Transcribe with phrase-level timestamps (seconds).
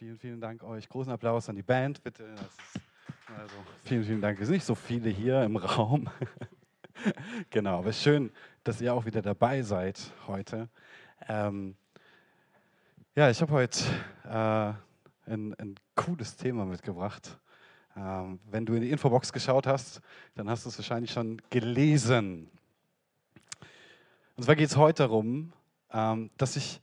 [0.00, 0.88] Vielen, vielen Dank euch.
[0.88, 2.24] Großen Applaus an die Band, bitte.
[3.38, 3.54] also,
[3.84, 4.40] vielen, vielen Dank.
[4.40, 6.08] Es sind nicht so viele hier im Raum.
[7.50, 8.32] genau, aber schön,
[8.64, 10.70] dass ihr auch wieder dabei seid heute.
[11.28, 11.76] Ähm,
[13.14, 13.78] ja, ich habe heute
[14.24, 14.72] äh,
[15.30, 17.38] ein, ein, cooles Thema mitgebracht.
[17.94, 20.00] Ähm, wenn du in die Infobox geschaut hast,
[20.34, 22.50] dann hast du es wahrscheinlich schon gelesen.
[24.34, 25.52] Und zwar geht es heute darum,
[25.92, 26.80] ähm, dass ich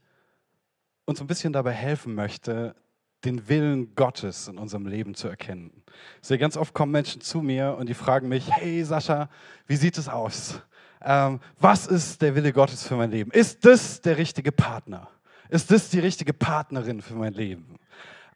[1.04, 2.76] uns ein bisschen dabei helfen möchte,
[3.24, 5.82] den Willen Gottes in unserem Leben zu erkennen.
[6.20, 9.28] Sehe ganz oft kommen Menschen zu mir und die fragen mich, hey Sascha,
[9.66, 10.60] wie sieht es aus?
[11.02, 13.30] Ähm, was ist der Wille Gottes für mein Leben?
[13.30, 15.08] Ist das der richtige Partner?
[15.48, 17.78] Ist das die richtige Partnerin für mein Leben?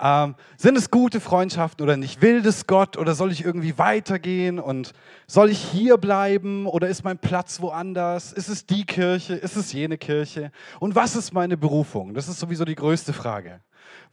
[0.00, 2.20] Ähm, sind es gute Freundschaften oder nicht?
[2.22, 4.58] Will das Gott oder soll ich irgendwie weitergehen?
[4.58, 4.94] Und
[5.28, 8.32] soll ich hier bleiben oder ist mein Platz woanders?
[8.32, 9.34] Ist es die Kirche?
[9.34, 10.50] Ist es jene Kirche?
[10.80, 12.14] Und was ist meine Berufung?
[12.14, 13.60] Das ist sowieso die größte Frage.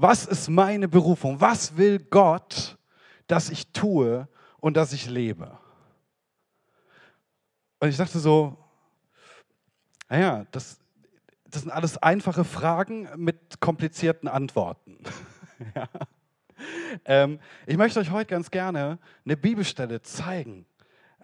[0.02, 1.42] Was ist meine Berufung?
[1.42, 2.78] Was will Gott,
[3.28, 4.30] dass ich tue
[4.62, 5.60] und dass ich lebe?
[7.82, 8.58] Und ich dachte so,
[10.08, 10.80] naja, das,
[11.50, 15.00] das sind alles einfache Fragen mit komplizierten Antworten.
[15.76, 15.90] ja.
[17.04, 20.66] ähm, ich möchte euch heute ganz gerne eine Bibelstelle zeigen,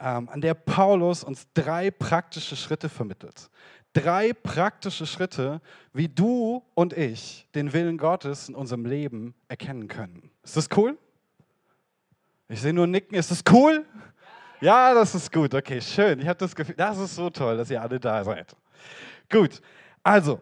[0.02, 3.50] ähm, an der Paulus uns drei praktische Schritte vermittelt.
[3.96, 5.62] Drei praktische Schritte,
[5.94, 10.30] wie du und ich den Willen Gottes in unserem Leben erkennen können.
[10.44, 10.98] Ist das cool?
[12.50, 13.16] Ich sehe nur Nicken.
[13.16, 13.86] Ist das cool?
[14.60, 15.54] Ja, das ist gut.
[15.56, 16.20] Okay, schön.
[16.20, 18.54] Ich habe das Gefühl, das ist so toll, dass ihr alle da seid.
[19.30, 19.62] Gut.
[20.04, 20.42] Also,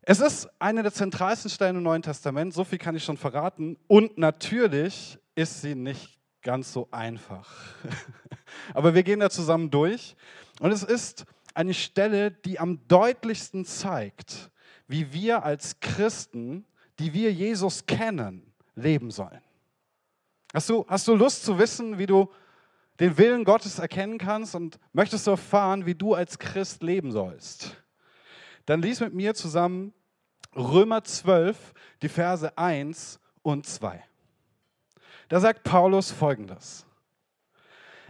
[0.00, 3.76] es ist eine der zentralsten Stellen im Neuen Testament, so viel kann ich schon verraten.
[3.86, 7.54] Und natürlich ist sie nicht ganz so einfach.
[8.72, 10.16] Aber wir gehen da zusammen durch.
[10.60, 11.26] Und es ist
[11.58, 14.52] eine Stelle, die am deutlichsten zeigt,
[14.86, 16.64] wie wir als Christen,
[17.00, 19.40] die wir Jesus kennen, leben sollen.
[20.54, 22.30] Hast du, hast du Lust zu wissen, wie du
[23.00, 27.76] den Willen Gottes erkennen kannst und möchtest du erfahren, wie du als Christ leben sollst?
[28.66, 29.92] Dann lies mit mir zusammen
[30.54, 34.04] Römer 12, die Verse 1 und 2.
[35.28, 36.86] Da sagt Paulus folgendes.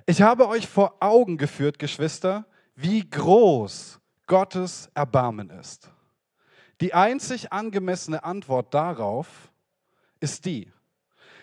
[0.04, 2.44] Ich habe euch vor Augen geführt, Geschwister,
[2.80, 5.90] wie groß Gottes Erbarmen ist.
[6.80, 9.50] Die einzig angemessene Antwort darauf
[10.20, 10.70] ist die,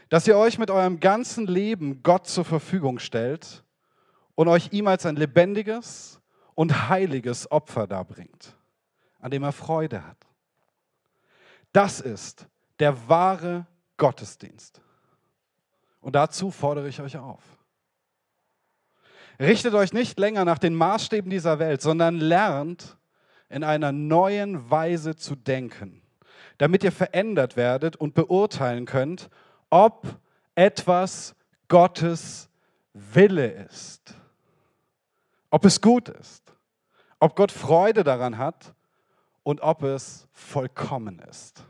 [0.07, 3.65] dass ihr euch mit eurem ganzen Leben Gott zur Verfügung stellt
[4.35, 6.21] und euch ihm als ein lebendiges
[6.53, 8.55] und heiliges Opfer darbringt,
[9.19, 10.17] an dem er Freude hat.
[11.73, 12.47] Das ist
[12.79, 14.81] der wahre Gottesdienst.
[15.99, 17.43] Und dazu fordere ich euch auf.
[19.39, 22.97] Richtet euch nicht länger nach den Maßstäben dieser Welt, sondern lernt
[23.49, 26.01] in einer neuen Weise zu denken,
[26.57, 29.29] damit ihr verändert werdet und beurteilen könnt,
[29.69, 30.19] ob
[30.55, 31.35] etwas
[31.67, 32.49] Gottes
[32.93, 34.13] Wille ist,
[35.49, 36.53] ob es gut ist,
[37.19, 38.73] ob Gott Freude daran hat
[39.43, 41.63] und ob es vollkommen ist.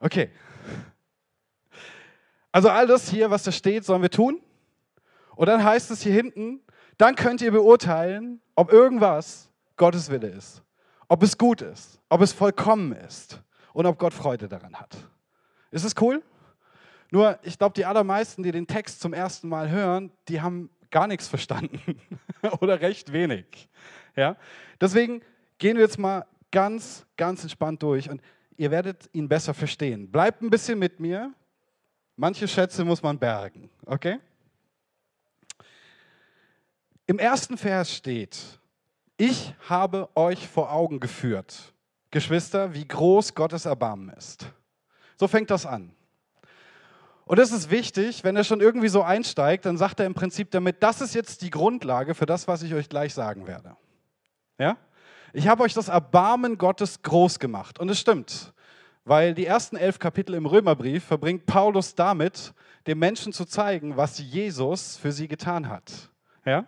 [0.00, 0.30] Okay.
[2.52, 4.40] Also all das hier, was da steht, sollen wir tun.
[5.38, 6.60] Und dann heißt es hier hinten,
[6.96, 10.64] dann könnt ihr beurteilen, ob irgendwas Gottes Wille ist,
[11.06, 13.40] ob es gut ist, ob es vollkommen ist
[13.72, 14.96] und ob Gott Freude daran hat.
[15.70, 16.24] Ist es cool?
[17.12, 21.06] Nur, ich glaube, die allermeisten, die den Text zum ersten Mal hören, die haben gar
[21.06, 22.00] nichts verstanden
[22.60, 23.68] oder recht wenig.
[24.16, 24.34] Ja?
[24.80, 25.22] Deswegen
[25.58, 28.20] gehen wir jetzt mal ganz, ganz entspannt durch und
[28.56, 30.10] ihr werdet ihn besser verstehen.
[30.10, 31.32] Bleibt ein bisschen mit mir.
[32.16, 34.18] Manche Schätze muss man bergen, okay?
[37.08, 38.38] Im ersten Vers steht,
[39.16, 41.72] ich habe euch vor Augen geführt,
[42.10, 44.44] Geschwister, wie groß Gottes Erbarmen ist.
[45.16, 45.90] So fängt das an.
[47.24, 50.50] Und es ist wichtig, wenn er schon irgendwie so einsteigt, dann sagt er im Prinzip
[50.50, 53.74] damit, das ist jetzt die Grundlage für das, was ich euch gleich sagen werde.
[54.58, 54.76] Ja?
[55.32, 57.78] Ich habe euch das Erbarmen Gottes groß gemacht.
[57.78, 58.52] Und es stimmt,
[59.06, 62.52] weil die ersten elf Kapitel im Römerbrief verbringt Paulus damit,
[62.86, 66.10] den Menschen zu zeigen, was Jesus für sie getan hat.
[66.44, 66.66] Ja?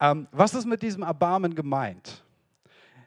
[0.00, 2.24] Ähm, was ist mit diesem Erbarmen gemeint?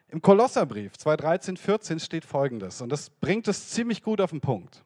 [0.10, 4.84] Im Kolosserbrief 2.13, 14 steht folgendes, und das bringt es ziemlich gut auf den Punkt.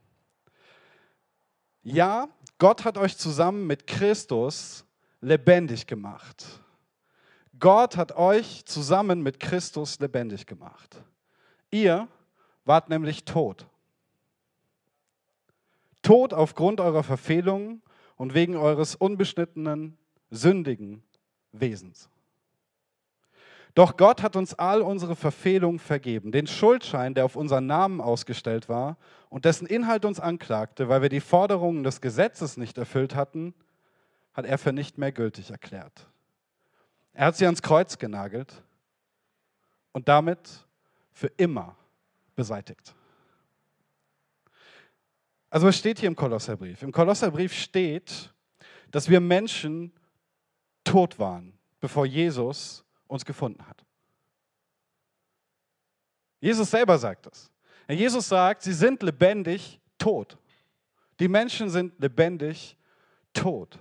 [1.81, 4.85] Ja, Gott hat euch zusammen mit Christus
[5.21, 6.45] lebendig gemacht
[7.59, 11.01] Gott hat euch zusammen mit Christus lebendig gemacht.
[11.71, 12.07] Ihr
[12.65, 13.67] wart nämlich tot.
[16.01, 17.81] Tot aufgrund eurer Verfehlungen
[18.17, 19.97] und wegen eures unbeschnittenen,
[20.29, 21.03] sündigen
[21.59, 22.09] Wesens.
[23.75, 28.69] Doch Gott hat uns all unsere Verfehlungen vergeben, den Schuldschein, der auf unseren Namen ausgestellt
[28.69, 28.97] war
[29.29, 33.53] und dessen Inhalt uns anklagte, weil wir die Forderungen des Gesetzes nicht erfüllt hatten,
[34.33, 36.07] hat er für nicht mehr gültig erklärt.
[37.13, 38.63] Er hat sie ans Kreuz genagelt
[39.91, 40.65] und damit
[41.11, 41.75] für immer
[42.35, 42.95] beseitigt.
[45.49, 46.81] Also was steht hier im Kolosserbrief?
[46.81, 48.33] Im Kolosserbrief steht,
[48.91, 49.93] dass wir Menschen
[50.85, 51.51] tot waren,
[51.81, 53.83] bevor Jesus uns gefunden hat.
[56.39, 57.51] Jesus selber sagt das.
[57.89, 60.37] Jesus sagt, sie sind lebendig tot.
[61.19, 62.77] Die Menschen sind lebendig
[63.33, 63.79] tot.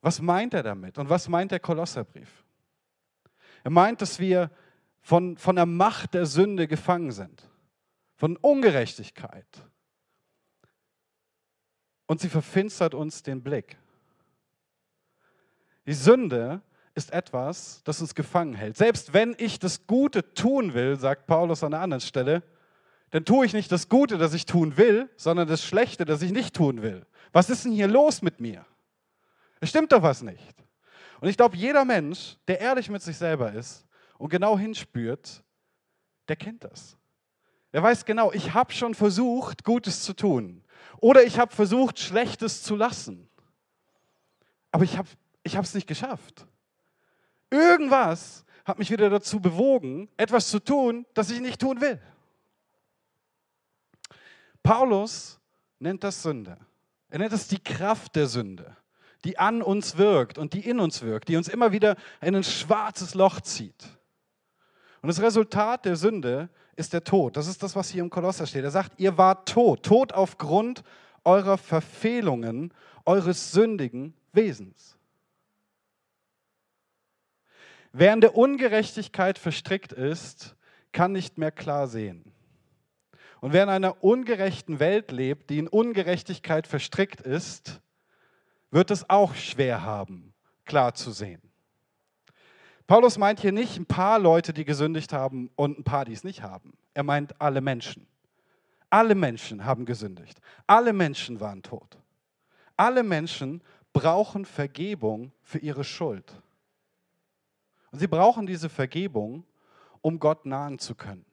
[0.00, 2.44] Was meint er damit und was meint der Kolosserbrief?
[3.62, 4.50] Er meint, dass wir
[5.02, 7.48] von, von der Macht der Sünde gefangen sind,
[8.16, 9.46] von Ungerechtigkeit.
[12.06, 13.76] Und sie verfinstert uns den Blick.
[15.86, 16.62] Die Sünde
[16.94, 18.76] ist etwas, das uns gefangen hält.
[18.76, 22.42] Selbst wenn ich das Gute tun will, sagt Paulus an einer anderen Stelle,
[23.10, 26.32] dann tue ich nicht das Gute, das ich tun will, sondern das Schlechte, das ich
[26.32, 27.06] nicht tun will.
[27.32, 28.64] Was ist denn hier los mit mir?
[29.60, 30.54] Es stimmt doch was nicht.
[31.20, 33.86] Und ich glaube, jeder Mensch, der ehrlich mit sich selber ist
[34.18, 35.42] und genau hinspürt,
[36.28, 36.96] der kennt das.
[37.72, 40.64] Er weiß genau, ich habe schon versucht, Gutes zu tun.
[40.98, 43.28] Oder ich habe versucht, Schlechtes zu lassen.
[44.72, 44.84] Aber
[45.42, 46.46] ich habe es nicht geschafft.
[47.50, 52.00] Irgendwas hat mich wieder dazu bewogen, etwas zu tun, das ich nicht tun will.
[54.62, 55.40] Paulus
[55.78, 56.58] nennt das Sünde.
[57.08, 58.76] Er nennt es die Kraft der Sünde,
[59.24, 62.44] die an uns wirkt und die in uns wirkt, die uns immer wieder in ein
[62.44, 63.84] schwarzes Loch zieht.
[65.02, 67.36] Und das Resultat der Sünde ist der Tod.
[67.36, 68.64] Das ist das, was hier im Kolosser steht.
[68.64, 70.82] Er sagt, ihr wart tot, tot aufgrund
[71.24, 72.72] eurer Verfehlungen,
[73.04, 74.96] eures sündigen Wesens.
[77.92, 80.56] Wer in der Ungerechtigkeit verstrickt ist,
[80.92, 82.32] kann nicht mehr klar sehen.
[83.40, 87.80] Und wer in einer ungerechten Welt lebt, die in Ungerechtigkeit verstrickt ist,
[88.70, 90.34] wird es auch schwer haben,
[90.64, 91.40] klar zu sehen.
[92.86, 96.24] Paulus meint hier nicht ein paar Leute, die gesündigt haben und ein paar, die es
[96.24, 96.76] nicht haben.
[96.92, 98.06] Er meint alle Menschen.
[98.90, 100.40] Alle Menschen haben gesündigt.
[100.66, 101.98] Alle Menschen waren tot.
[102.76, 106.42] Alle Menschen brauchen Vergebung für ihre Schuld.
[107.90, 109.44] Und sie brauchen diese Vergebung,
[110.00, 111.24] um Gott nahen zu können,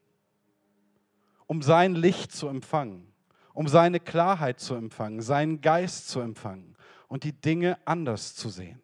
[1.45, 3.13] um sein Licht zu empfangen,
[3.53, 6.75] um seine Klarheit zu empfangen, seinen Geist zu empfangen
[7.07, 8.81] und die Dinge anders zu sehen.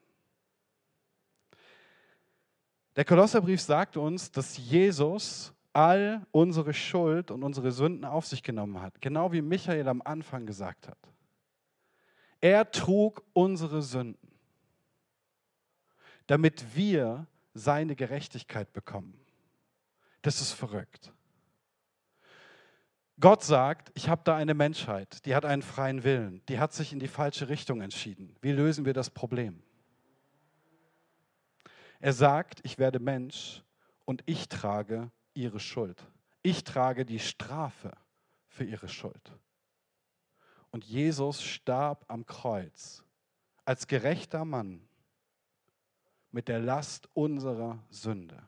[2.95, 8.79] Der Kolosserbrief sagt uns, dass Jesus all unsere Schuld und unsere Sünden auf sich genommen
[8.79, 10.97] hat, genau wie Michael am Anfang gesagt hat.
[12.39, 14.31] Er trug unsere Sünden,
[16.27, 19.19] damit wir seine Gerechtigkeit bekommen.
[20.21, 21.11] Das ist verrückt.
[23.19, 26.93] Gott sagt, ich habe da eine Menschheit, die hat einen freien Willen, die hat sich
[26.93, 28.35] in die falsche Richtung entschieden.
[28.41, 29.61] Wie lösen wir das Problem?
[31.99, 33.63] Er sagt, ich werde Mensch
[34.05, 36.03] und ich trage ihre Schuld.
[36.41, 37.91] Ich trage die Strafe
[38.47, 39.31] für ihre Schuld.
[40.71, 43.03] Und Jesus starb am Kreuz
[43.63, 44.81] als gerechter Mann
[46.33, 48.41] mit der Last unserer Sünde.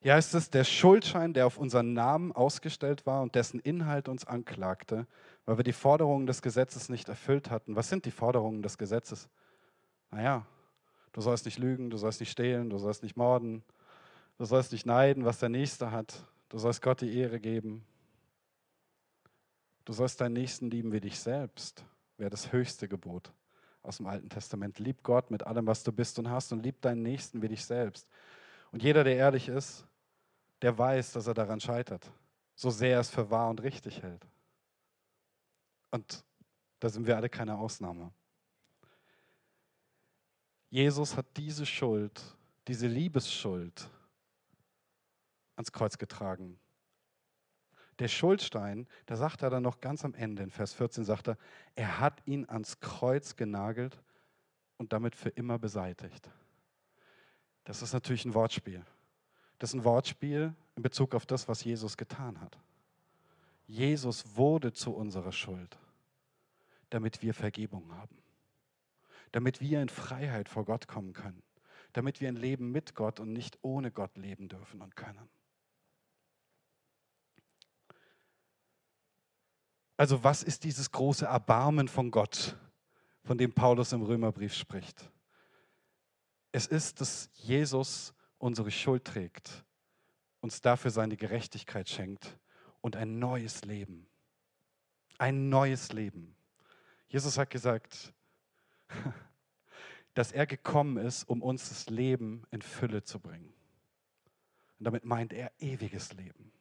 [0.00, 4.26] Hier heißt es, der Schuldschein, der auf unseren Namen ausgestellt war und dessen Inhalt uns
[4.26, 5.08] anklagte,
[5.44, 7.74] weil wir die Forderungen des Gesetzes nicht erfüllt hatten.
[7.74, 9.28] Was sind die Forderungen des Gesetzes?
[10.10, 10.46] Naja,
[11.12, 13.64] du sollst nicht lügen, du sollst nicht stehlen, du sollst nicht morden,
[14.36, 17.84] du sollst nicht neiden, was der Nächste hat, du sollst Gott die Ehre geben,
[19.84, 21.84] du sollst deinen Nächsten lieben wie dich selbst,
[22.18, 23.32] wäre das höchste Gebot
[23.88, 24.78] aus dem Alten Testament.
[24.78, 27.64] Lieb Gott mit allem, was du bist und hast und lieb deinen Nächsten wie dich
[27.64, 28.08] selbst.
[28.70, 29.86] Und jeder, der ehrlich ist,
[30.62, 32.10] der weiß, dass er daran scheitert,
[32.54, 34.26] so sehr er es für wahr und richtig hält.
[35.90, 36.24] Und
[36.80, 38.12] da sind wir alle keine Ausnahme.
[40.70, 42.20] Jesus hat diese Schuld,
[42.66, 43.88] diese Liebesschuld
[45.56, 46.58] ans Kreuz getragen
[47.98, 51.38] der Schuldstein, da sagt er dann noch ganz am Ende, in Vers 14 sagt er,
[51.74, 54.00] er hat ihn ans Kreuz genagelt
[54.76, 56.30] und damit für immer beseitigt.
[57.64, 58.84] Das ist natürlich ein Wortspiel.
[59.58, 62.56] Das ist ein Wortspiel in Bezug auf das, was Jesus getan hat.
[63.66, 65.78] Jesus wurde zu unserer Schuld,
[66.90, 68.16] damit wir Vergebung haben,
[69.32, 71.42] damit wir in Freiheit vor Gott kommen können,
[71.92, 75.28] damit wir ein Leben mit Gott und nicht ohne Gott leben dürfen und können.
[79.98, 82.56] Also was ist dieses große Erbarmen von Gott,
[83.24, 85.10] von dem Paulus im Römerbrief spricht?
[86.52, 89.64] Es ist, dass Jesus unsere Schuld trägt,
[90.40, 92.38] uns dafür seine Gerechtigkeit schenkt
[92.80, 94.06] und ein neues Leben.
[95.18, 96.36] Ein neues Leben.
[97.08, 98.14] Jesus hat gesagt,
[100.14, 103.52] dass er gekommen ist, um uns das Leben in Fülle zu bringen.
[104.78, 106.52] Und damit meint er ewiges Leben.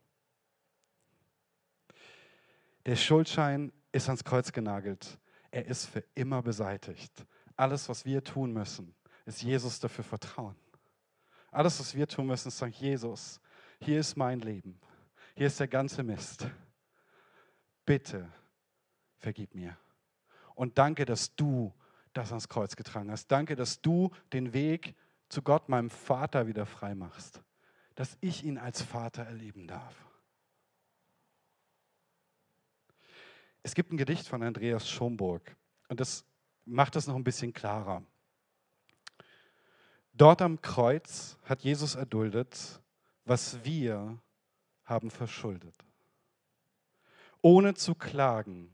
[2.88, 5.20] Der Schuldschein ist ans Kreuz genagelt.
[5.52, 7.12] Er ist für immer beseitigt.
[7.58, 10.56] Alles, was wir tun müssen, ist Jesus dafür vertrauen.
[11.52, 13.42] Alles, was wir tun müssen, ist sagen, Jesus,
[13.82, 14.80] hier ist mein Leben.
[15.36, 16.48] Hier ist der ganze Mist.
[17.86, 18.32] Bitte
[19.18, 19.78] vergib mir.
[20.56, 21.74] Und danke, dass du
[22.14, 23.28] das ans Kreuz getragen hast.
[23.28, 24.96] Danke, dass du den Weg
[25.28, 27.42] zu Gott, meinem Vater, wieder frei machst.
[27.96, 30.08] Dass ich ihn als Vater erleben darf.
[33.68, 35.54] Es gibt ein Gedicht von Andreas Schomburg
[35.90, 36.24] und das
[36.64, 38.02] macht das noch ein bisschen klarer.
[40.14, 42.82] Dort am Kreuz hat Jesus erduldet,
[43.26, 44.18] was wir
[44.86, 45.76] haben verschuldet.
[47.42, 48.74] Ohne zu klagen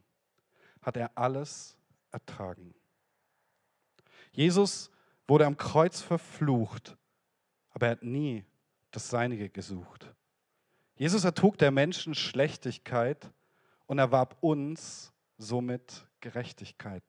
[0.83, 1.75] hat er alles
[2.11, 2.75] ertragen.
[4.31, 4.91] Jesus
[5.27, 6.95] wurde am Kreuz verflucht,
[7.71, 8.45] aber er hat nie
[8.91, 10.13] das Seinige gesucht.
[10.93, 13.31] Jesus ertrug der Menschen Schlechtigkeit
[13.87, 17.03] und erwarb uns somit Gerechtigkeit.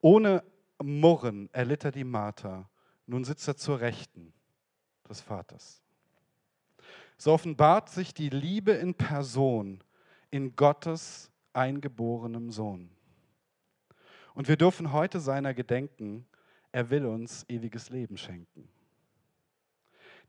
[0.00, 0.42] Ohne
[0.82, 2.68] Murren erlitt er die Marter,
[3.06, 4.32] nun sitzt er zur Rechten
[5.08, 5.82] des Vaters.
[7.16, 9.82] So offenbart sich die Liebe in Person
[10.30, 12.90] in Gottes eingeborenem Sohn.
[14.34, 16.26] Und wir dürfen heute seiner gedenken,
[16.72, 18.68] er will uns ewiges Leben schenken.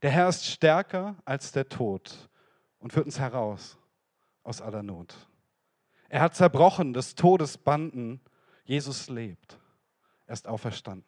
[0.00, 2.30] Der Herr ist stärker als der Tod
[2.78, 3.77] und führt uns heraus
[4.48, 5.14] aus aller Not.
[6.08, 8.20] Er hat zerbrochen des Todes Banden.
[8.64, 9.60] Jesus lebt.
[10.26, 11.04] Er ist auferstanden.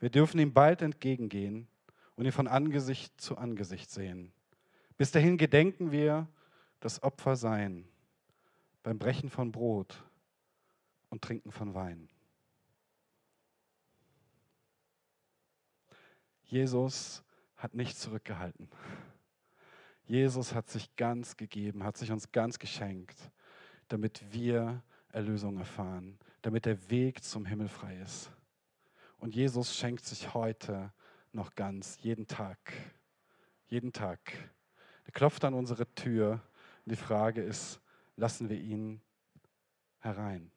[0.00, 1.68] Wir dürfen ihm bald entgegengehen
[2.16, 4.32] und ihn von Angesicht zu Angesicht sehen.
[4.96, 6.28] Bis dahin gedenken wir
[6.80, 7.88] das Opfer sein
[8.82, 10.04] beim Brechen von Brot
[11.10, 12.08] und Trinken von Wein.
[16.42, 17.22] Jesus
[17.56, 18.68] hat nicht zurückgehalten.
[20.06, 23.16] Jesus hat sich ganz gegeben, hat sich uns ganz geschenkt,
[23.88, 24.82] damit wir
[25.12, 28.30] Erlösung erfahren, damit der Weg zum Himmel frei ist.
[29.18, 30.92] Und Jesus schenkt sich heute
[31.32, 32.72] noch ganz, jeden Tag.
[33.68, 34.20] Jeden Tag.
[35.06, 36.42] Er klopft an unsere Tür.
[36.84, 37.80] Und die Frage ist,
[38.16, 39.00] lassen wir ihn
[40.00, 40.50] herein?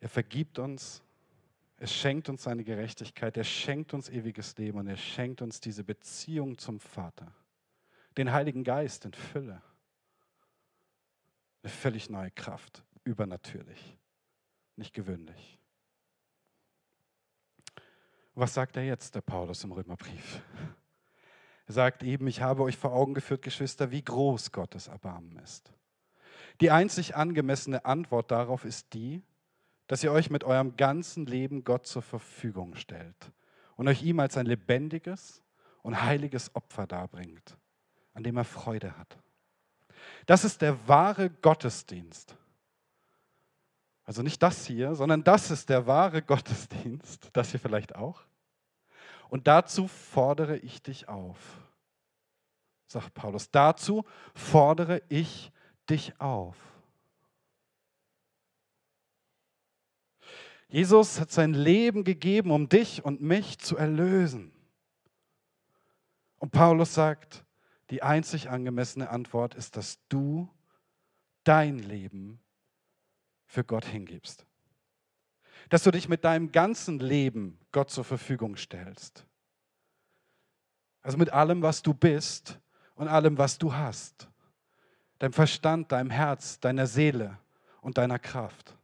[0.00, 1.02] Er vergibt uns
[1.78, 5.84] er schenkt uns seine Gerechtigkeit, er schenkt uns ewiges Leben und er schenkt uns diese
[5.84, 7.32] Beziehung zum Vater,
[8.16, 9.62] den Heiligen Geist in Fülle.
[11.62, 13.96] Eine völlig neue Kraft, übernatürlich,
[14.76, 15.58] nicht gewöhnlich.
[18.34, 20.42] Was sagt er jetzt, der Paulus im Römerbrief?
[21.66, 25.72] Er sagt eben, ich habe euch vor Augen geführt, Geschwister, wie groß Gottes Erbarmen ist.
[26.60, 29.22] Die einzig angemessene Antwort darauf ist die,
[29.88, 33.32] dass ihr euch mit eurem ganzen Leben Gott zur Verfügung stellt
[33.76, 35.42] und euch ihm als ein lebendiges
[35.82, 37.56] und heiliges Opfer darbringt,
[38.14, 39.18] an dem er Freude hat.
[40.26, 42.36] Das ist der wahre Gottesdienst.
[44.04, 48.22] Also nicht das hier, sondern das ist der wahre Gottesdienst, das hier vielleicht auch.
[49.28, 51.38] Und dazu fordere ich dich auf,
[52.86, 53.50] sagt Paulus.
[53.50, 54.04] Dazu
[54.34, 55.52] fordere ich
[55.88, 56.56] dich auf.
[60.68, 64.52] Jesus hat sein Leben gegeben, um dich und mich zu erlösen.
[66.38, 67.44] Und Paulus sagt,
[67.90, 70.48] die einzig angemessene Antwort ist, dass du
[71.44, 72.38] dein Leben
[73.46, 74.44] für Gott hingibst.
[75.70, 79.26] Dass du dich mit deinem ganzen Leben Gott zur Verfügung stellst.
[81.00, 82.58] Also mit allem, was du bist
[82.94, 84.28] und allem, was du hast.
[85.18, 87.38] Deinem Verstand, deinem Herz, deiner Seele
[87.80, 88.77] und deiner Kraft.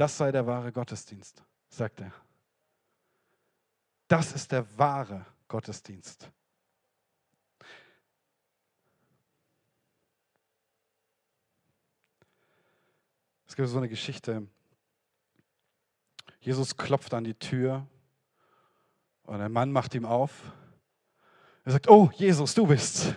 [0.00, 2.10] Das sei der wahre Gottesdienst, sagt er.
[4.08, 6.30] Das ist der wahre Gottesdienst.
[13.46, 14.48] Es gibt so eine Geschichte.
[16.40, 17.86] Jesus klopft an die Tür
[19.24, 20.50] und ein Mann macht ihm auf.
[21.66, 23.14] Er sagt, oh Jesus, du bist.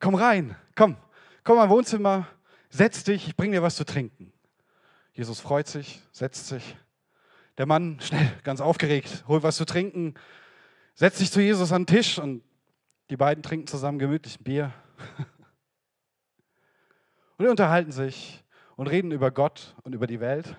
[0.00, 0.96] Komm rein, komm,
[1.44, 2.26] komm mal Wohnzimmer,
[2.70, 4.31] setz dich, ich bringe dir was zu trinken.
[5.12, 6.76] Jesus freut sich, setzt sich.
[7.58, 10.14] Der Mann, schnell, ganz aufgeregt, holt was zu trinken,
[10.94, 12.42] setzt sich zu Jesus an den Tisch und
[13.10, 14.72] die beiden trinken zusammen gemütlich ein Bier.
[17.38, 18.44] Und unterhalten sich
[18.76, 20.54] und reden über Gott und über die Welt.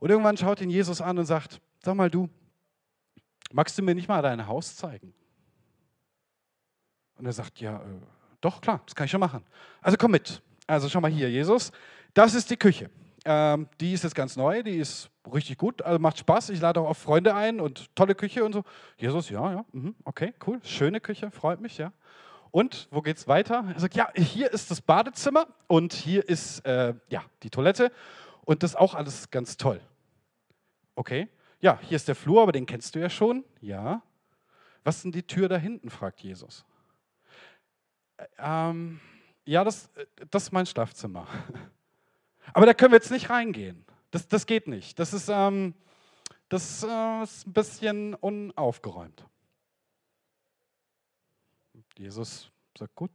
[0.00, 2.28] Und irgendwann schaut ihn Jesus an und sagt, sag mal du,
[3.52, 5.14] magst du mir nicht mal dein Haus zeigen?
[7.14, 8.00] Und er sagt, ja, äh,
[8.40, 9.44] doch, klar, das kann ich schon machen.
[9.80, 10.42] Also komm mit.
[10.66, 11.70] Also schau mal hier, Jesus,
[12.14, 12.90] das ist die Küche.
[13.24, 16.50] Ähm, die ist jetzt ganz neu, die ist richtig gut, also macht Spaß.
[16.50, 18.64] Ich lade auch auf Freunde ein und tolle Küche und so.
[18.96, 21.92] Jesus, ja, ja, mh, okay, cool, schöne Küche, freut mich, ja.
[22.50, 23.64] Und wo geht's weiter?
[23.72, 27.92] Er sagt, ja, hier ist das Badezimmer und hier ist äh, ja, die Toilette
[28.44, 29.80] und das ist auch alles ganz toll.
[30.96, 31.28] Okay,
[31.60, 33.44] ja, hier ist der Flur, aber den kennst du ja schon.
[33.60, 34.02] Ja.
[34.82, 35.90] Was ist denn die Tür da hinten?
[35.90, 36.64] fragt Jesus.
[38.36, 39.00] Ähm,
[39.44, 39.90] ja, das,
[40.30, 41.26] das ist mein Schlafzimmer.
[42.52, 43.84] Aber da können wir jetzt nicht reingehen.
[44.10, 44.98] Das, das geht nicht.
[44.98, 45.74] Das ist, ähm,
[46.48, 49.26] das äh, ist ein bisschen unaufgeräumt.
[51.96, 53.10] Jesus sagt, gut.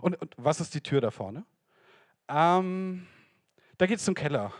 [0.00, 1.44] Und, und was ist die Tür da vorne?
[2.28, 3.06] Ähm,
[3.78, 4.52] da geht es zum Keller.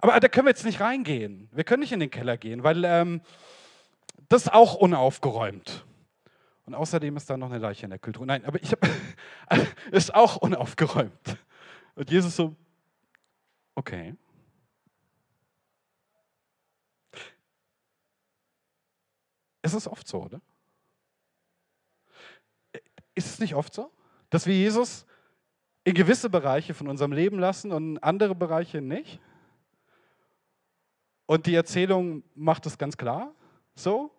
[0.00, 1.48] Aber da können wir jetzt nicht reingehen.
[1.52, 3.22] Wir können nicht in den Keller gehen, weil ähm,
[4.28, 5.84] das ist auch unaufgeräumt.
[6.64, 8.26] Und außerdem ist da noch eine Leiche in der Kühltruhe.
[8.26, 8.88] Nein, aber ich habe,
[9.90, 11.38] ist auch unaufgeräumt.
[11.94, 12.56] Und Jesus so,
[13.76, 14.16] okay.
[19.62, 20.40] Es ist oft so, oder?
[23.14, 23.90] Ist es nicht oft so,
[24.30, 25.06] dass wir Jesus
[25.84, 29.20] in gewisse Bereiche von unserem Leben lassen und andere Bereiche nicht?
[31.26, 33.34] Und die Erzählung macht es ganz klar
[33.74, 34.10] so.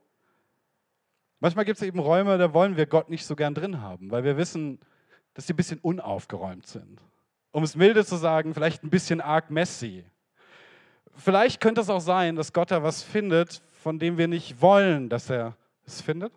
[1.40, 4.24] Manchmal gibt es eben Räume, da wollen wir Gott nicht so gern drin haben, weil
[4.24, 4.80] wir wissen,
[5.34, 7.00] dass die ein bisschen unaufgeräumt sind.
[7.58, 10.06] Um es milde zu sagen, vielleicht ein bisschen arg messy.
[11.16, 15.10] Vielleicht könnte es auch sein, dass Gott da was findet, von dem wir nicht wollen,
[15.10, 16.32] dass er es findet.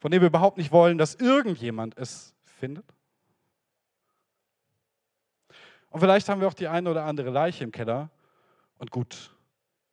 [0.00, 2.84] Von dem wir überhaupt nicht wollen, dass irgendjemand es findet.
[5.90, 8.10] Und vielleicht haben wir auch die eine oder andere Leiche im Keller.
[8.78, 9.32] Und gut,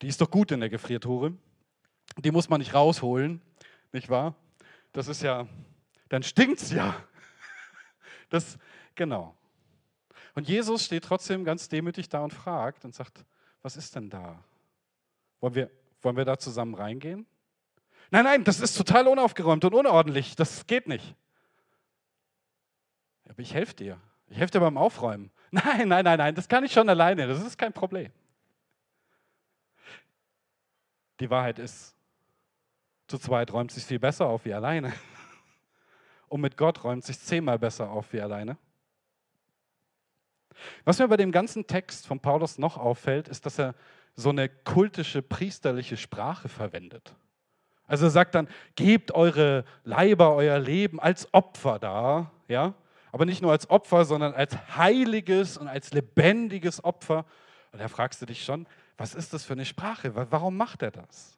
[0.01, 1.37] die ist doch gut in der Gefriertruhe.
[2.17, 3.39] Die muss man nicht rausholen,
[3.91, 4.33] nicht wahr?
[4.93, 5.45] Das ist ja,
[6.09, 6.95] dann stinkt's ja.
[8.31, 8.57] Das,
[8.95, 9.37] genau.
[10.35, 13.25] Und Jesus steht trotzdem ganz demütig da und fragt und sagt,
[13.61, 14.43] was ist denn da?
[15.39, 17.25] Wollen wir, wollen wir da zusammen reingehen?
[18.11, 20.35] Nein, nein, das ist total unaufgeräumt und unordentlich.
[20.35, 21.15] Das geht nicht.
[23.29, 23.99] Aber ich helfe dir.
[24.27, 25.31] Ich helfe dir beim Aufräumen.
[25.51, 27.27] Nein, nein, nein, nein, das kann ich schon alleine.
[27.27, 28.11] Das ist kein Problem.
[31.19, 31.95] Die Wahrheit ist,
[33.07, 34.93] zu zweit räumt sich viel besser auf wie alleine.
[36.27, 38.57] Und mit Gott räumt sich zehnmal besser auf wie alleine.
[40.85, 43.75] Was mir bei dem ganzen Text von Paulus noch auffällt, ist, dass er
[44.15, 47.15] so eine kultische, priesterliche Sprache verwendet.
[47.85, 52.73] Also er sagt dann, gebt eure Leiber, euer Leben als Opfer da, ja,
[53.11, 57.25] aber nicht nur als Opfer, sondern als heiliges und als lebendiges Opfer.
[57.71, 60.15] Und da fragst du dich schon, was ist das für eine Sprache?
[60.15, 61.37] Warum macht er das?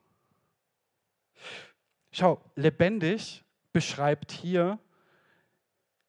[2.12, 4.80] Schau, lebendig beschreibt hier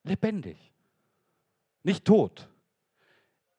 [0.04, 0.72] lebendig,
[1.82, 2.48] nicht tot.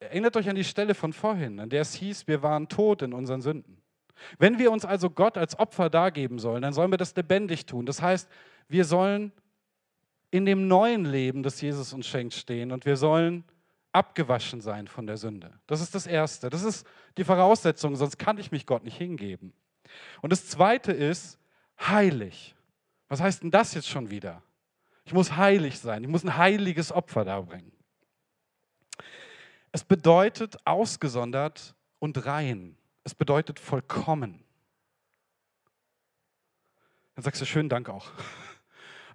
[0.09, 3.11] Erinnert euch an die Stelle von vorhin, an der es hieß, wir waren tot in
[3.11, 3.81] unseren Sünden.
[4.39, 7.85] Wenn wir uns also Gott als Opfer dargeben sollen, dann sollen wir das lebendig tun.
[7.85, 8.29] Das heißt,
[8.69, 9.33] wir sollen
[10.31, 13.43] in dem neuen Leben, das Jesus uns schenkt, stehen und wir sollen
[13.91, 15.51] abgewaschen sein von der Sünde.
[15.67, 16.49] Das ist das Erste.
[16.49, 19.53] Das ist die Voraussetzung, sonst kann ich mich Gott nicht hingeben.
[20.21, 21.37] Und das Zweite ist
[21.79, 22.55] heilig.
[23.09, 24.41] Was heißt denn das jetzt schon wieder?
[25.03, 26.03] Ich muss heilig sein.
[26.03, 27.71] Ich muss ein heiliges Opfer darbringen.
[29.71, 32.77] Es bedeutet ausgesondert und rein.
[33.03, 34.43] Es bedeutet vollkommen.
[37.15, 38.11] Dann sagst du schönen Dank auch.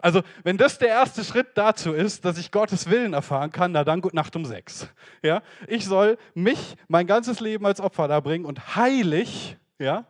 [0.00, 3.84] Also, wenn das der erste Schritt dazu ist, dass ich Gottes Willen erfahren kann, na
[3.84, 4.88] dann gut Nacht um sechs.
[5.22, 5.42] Ja?
[5.68, 10.04] Ich soll mich, mein ganzes Leben als Opfer da bringen und heilig, ja,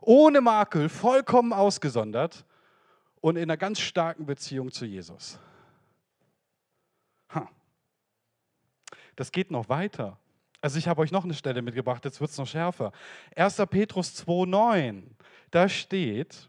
[0.00, 2.44] ohne Makel, vollkommen ausgesondert
[3.20, 5.38] und in einer ganz starken Beziehung zu Jesus.
[9.16, 10.18] Das geht noch weiter.
[10.60, 12.92] Also ich habe euch noch eine Stelle mitgebracht, jetzt wird es noch schärfer.
[13.34, 13.56] 1.
[13.70, 15.02] Petrus 2.9,
[15.50, 16.48] da steht,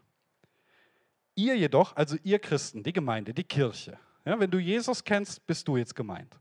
[1.38, 5.68] Ihr jedoch, also ihr Christen, die Gemeinde, die Kirche, ja, wenn du Jesus kennst, bist
[5.68, 6.34] du jetzt gemeint.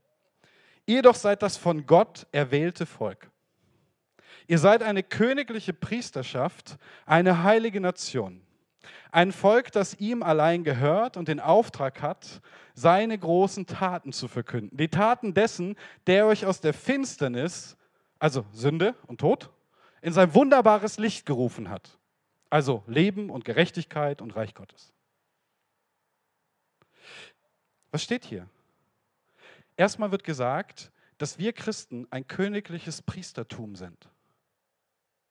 [0.87, 3.29] Ihr doch seid das von Gott erwählte Volk.
[4.47, 8.41] Ihr seid eine königliche Priesterschaft, eine heilige Nation.
[9.11, 12.41] Ein Volk, das ihm allein gehört und den Auftrag hat,
[12.73, 14.77] seine großen Taten zu verkünden.
[14.77, 17.77] Die Taten dessen, der euch aus der Finsternis,
[18.19, 19.49] also Sünde und Tod,
[20.01, 21.97] in sein wunderbares Licht gerufen hat.
[22.49, 24.93] Also Leben und Gerechtigkeit und Reich Gottes.
[27.91, 28.47] Was steht hier?
[29.75, 34.09] Erstmal wird gesagt, dass wir Christen ein königliches Priestertum sind.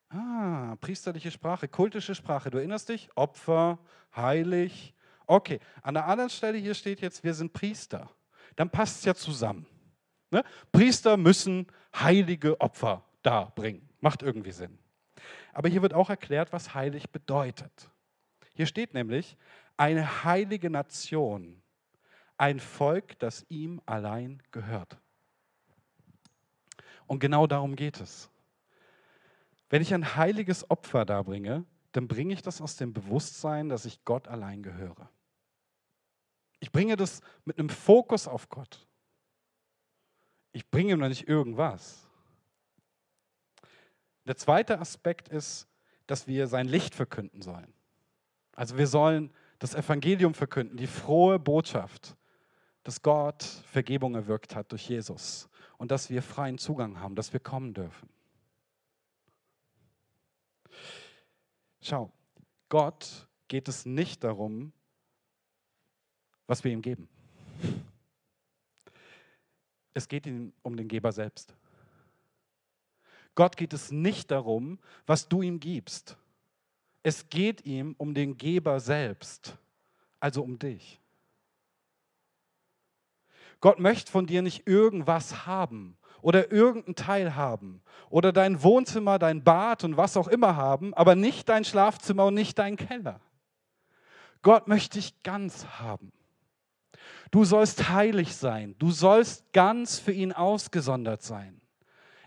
[0.09, 2.49] Ah, priesterliche Sprache, kultische Sprache.
[2.49, 3.09] Du erinnerst dich?
[3.15, 3.79] Opfer,
[4.15, 4.93] heilig.
[5.25, 8.09] Okay, an der anderen Stelle hier steht jetzt, wir sind Priester.
[8.55, 9.65] Dann passt es ja zusammen.
[10.31, 10.43] Ne?
[10.71, 13.89] Priester müssen heilige Opfer darbringen.
[13.99, 14.79] Macht irgendwie Sinn.
[15.53, 17.89] Aber hier wird auch erklärt, was heilig bedeutet.
[18.53, 19.37] Hier steht nämlich,
[19.75, 21.61] eine heilige Nation,
[22.37, 24.97] ein Volk, das ihm allein gehört.
[27.05, 28.29] Und genau darum geht es.
[29.69, 34.03] Wenn ich ein heiliges Opfer darbringe, dann bringe ich das aus dem Bewusstsein, dass ich
[34.05, 35.09] Gott allein gehöre.
[36.59, 38.87] Ich bringe das mit einem Fokus auf Gott.
[40.51, 42.07] Ich bringe ihm noch nicht irgendwas.
[44.25, 45.67] Der zweite Aspekt ist,
[46.07, 47.73] dass wir sein Licht verkünden sollen.
[48.55, 52.15] Also wir sollen das Evangelium verkünden, die frohe Botschaft,
[52.83, 57.39] dass Gott Vergebung erwirkt hat durch Jesus und dass wir freien Zugang haben, dass wir
[57.39, 58.09] kommen dürfen.
[61.81, 62.11] Schau,
[62.69, 64.73] Gott geht es nicht darum,
[66.47, 67.07] was wir ihm geben.
[69.93, 71.55] Es geht ihm um den Geber selbst.
[73.35, 76.17] Gott geht es nicht darum, was du ihm gibst.
[77.03, 79.57] Es geht ihm um den Geber selbst,
[80.19, 80.99] also um dich.
[83.59, 89.45] Gott möchte von dir nicht irgendwas haben oder irgendeinen Teil haben oder dein Wohnzimmer, dein
[89.45, 93.21] Bad und was auch immer haben, aber nicht dein Schlafzimmer und nicht dein Keller.
[94.41, 96.11] Gott möchte dich ganz haben.
[97.31, 98.75] Du sollst heilig sein.
[98.77, 101.61] Du sollst ganz für ihn ausgesondert sein.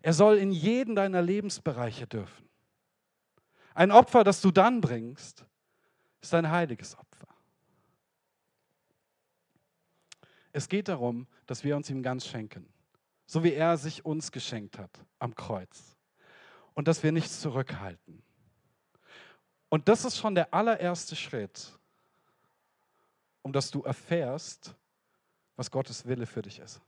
[0.01, 2.49] Er soll in jeden deiner Lebensbereiche dürfen.
[3.75, 5.45] Ein Opfer, das du dann bringst,
[6.23, 7.29] ist ein heiliges Opfer.
[10.53, 12.67] Es geht darum, dass wir uns ihm ganz schenken,
[13.31, 14.91] so wie er sich uns geschenkt hat
[15.21, 15.97] am Kreuz.
[16.75, 18.25] Und dass wir nichts zurückhalten.
[19.69, 21.79] Und das ist schon der allererste Schritt,
[23.43, 24.75] um dass du erfährst,
[25.55, 26.81] was Gottes Wille für dich ist.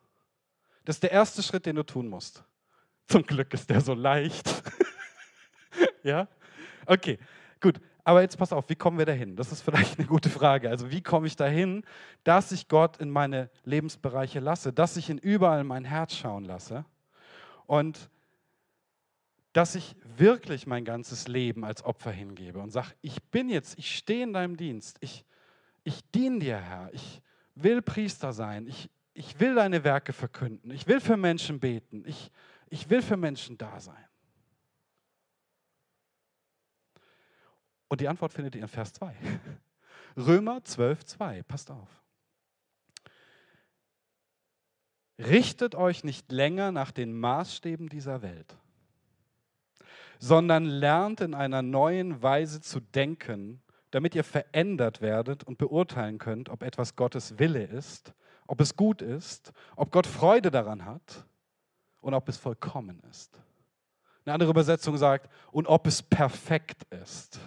[0.85, 2.43] Das ist der erste Schritt, den du tun musst.
[3.07, 4.65] Zum Glück ist der so leicht.
[6.03, 6.27] ja?
[6.87, 7.21] Okay,
[7.61, 7.81] gut.
[8.05, 9.37] Aber jetzt pass auf, wie kommen wir dahin?
[9.37, 10.69] Das ist vielleicht eine gute Frage.
[10.69, 11.85] Also wie komme ich dahin,
[12.25, 16.45] dass ich Gott in meine Lebensbereiche lasse, dass ich ihn überall in mein Herz schauen
[16.45, 16.85] lasse
[17.67, 18.11] und
[19.53, 23.95] dass ich wirklich mein ganzes Leben als Opfer hingebe und sage, ich bin jetzt, ich
[23.97, 25.25] stehe in deinem Dienst, ich,
[25.85, 27.21] ich diene dir, Herr, ich
[27.55, 32.31] will Priester sein, ich, ich will deine Werke verkünden, ich will für Menschen beten, ich,
[32.71, 34.05] ich will für Menschen da sein.
[37.93, 39.15] Und die Antwort findet ihr in Vers 2.
[40.17, 41.43] Römer 12, 2.
[41.43, 41.91] Passt auf.
[45.19, 48.57] Richtet euch nicht länger nach den Maßstäben dieser Welt,
[50.19, 56.49] sondern lernt in einer neuen Weise zu denken, damit ihr verändert werdet und beurteilen könnt,
[56.49, 58.15] ob etwas Gottes Wille ist,
[58.47, 61.27] ob es gut ist, ob Gott Freude daran hat
[62.01, 63.39] und ob es vollkommen ist.
[64.25, 67.39] Eine andere Übersetzung sagt, und ob es perfekt ist.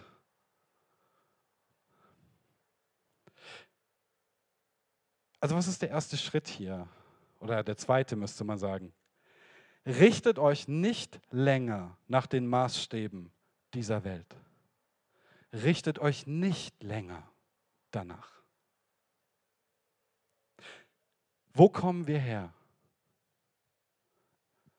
[5.45, 6.88] Also was ist der erste Schritt hier?
[7.39, 8.91] Oder der zweite müsste man sagen.
[9.86, 13.31] Richtet euch nicht länger nach den Maßstäben
[13.75, 14.25] dieser Welt.
[15.53, 17.21] Richtet euch nicht länger
[17.91, 18.41] danach.
[21.53, 22.51] Wo kommen wir her?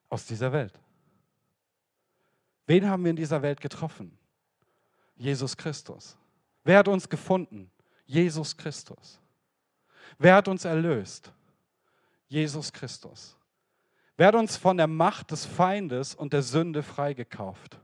[0.09, 0.77] Aus dieser Welt.
[2.67, 4.19] Wen haben wir in dieser Welt getroffen?
[5.15, 6.17] Jesus Christus.
[6.65, 7.71] Wer hat uns gefunden?
[8.05, 9.21] Jesus Christus.
[10.19, 11.33] Wer hat uns erlöst?
[12.29, 13.37] Jesus Christus.
[14.17, 17.79] Wer hat uns von der Macht des Feindes und der Sünde freigekauft?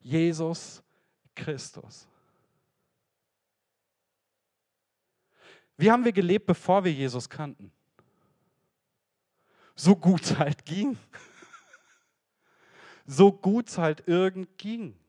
[0.00, 0.82] Jesus
[1.34, 2.08] Christus.
[5.76, 7.72] Wie haben wir gelebt, bevor wir Jesus kannten?
[9.74, 10.98] So gut es halt ging.
[13.06, 14.99] So gut es halt irgend ging.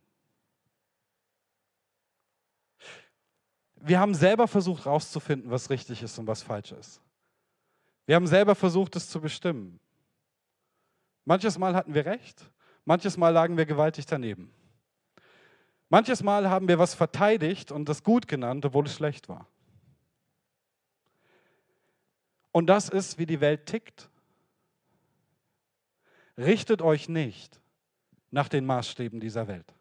[3.84, 7.02] Wir haben selber versucht herauszufinden, was richtig ist und was falsch ist.
[8.06, 9.80] Wir haben selber versucht, es zu bestimmen.
[11.26, 12.50] Manches Mal hatten wir recht,
[12.86, 14.52] manches Mal lagen wir gewaltig daneben.
[15.90, 19.48] Manches Mal haben wir was verteidigt und das gut genannt, obwohl es schlecht war.
[22.52, 24.10] Und das ist, wie die Welt tickt.
[26.38, 27.60] Richtet euch nicht
[28.30, 29.74] nach den Maßstäben dieser Welt.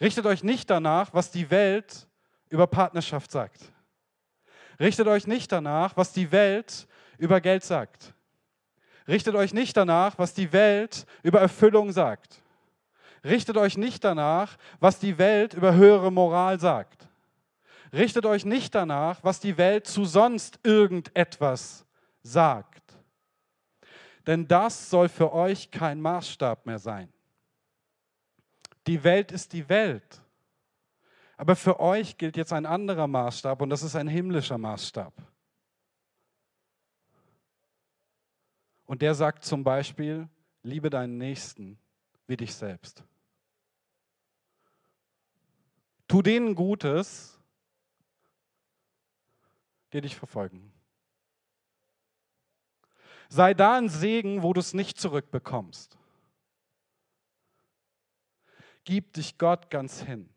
[0.00, 2.06] Richtet euch nicht danach, was die Welt
[2.48, 3.60] über Partnerschaft sagt.
[4.78, 6.86] Richtet euch nicht danach, was die Welt
[7.18, 8.14] über Geld sagt.
[9.06, 12.40] Richtet euch nicht danach, was die Welt über Erfüllung sagt.
[13.24, 17.08] Richtet euch nicht danach, was die Welt über höhere Moral sagt.
[17.92, 21.84] Richtet euch nicht danach, was die Welt zu sonst irgendetwas
[22.22, 22.94] sagt.
[24.26, 27.12] Denn das soll für euch kein Maßstab mehr sein.
[28.90, 30.20] Die Welt ist die Welt.
[31.36, 35.14] Aber für euch gilt jetzt ein anderer Maßstab und das ist ein himmlischer Maßstab.
[38.86, 40.28] Und der sagt zum Beispiel,
[40.64, 41.78] liebe deinen Nächsten
[42.26, 43.04] wie dich selbst.
[46.08, 47.38] Tu denen Gutes,
[49.92, 50.72] die dich verfolgen.
[53.28, 55.99] Sei da ein Segen, wo du es nicht zurückbekommst.
[58.84, 60.28] Gib dich Gott ganz hin.